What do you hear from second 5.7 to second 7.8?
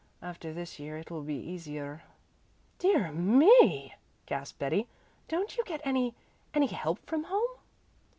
any any help from home?"